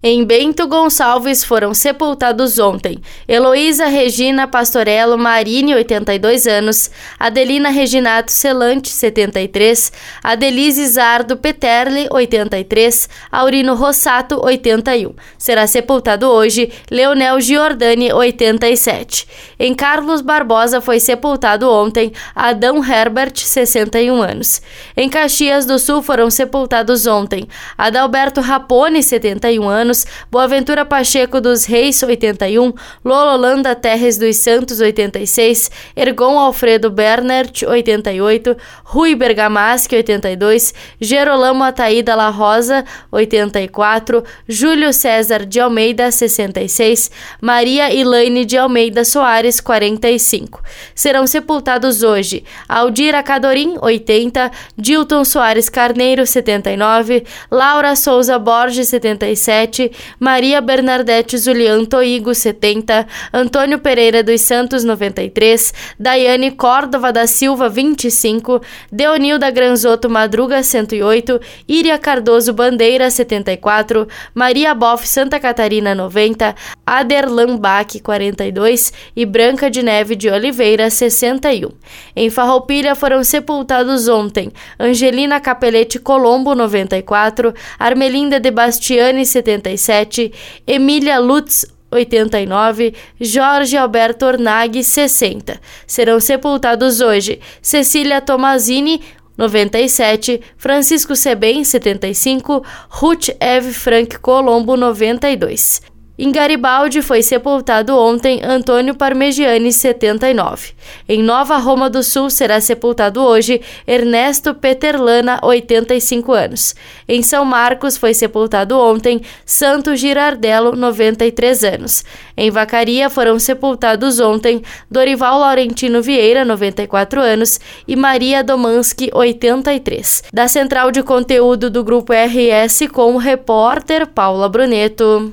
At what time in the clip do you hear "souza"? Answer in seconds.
57.96-58.38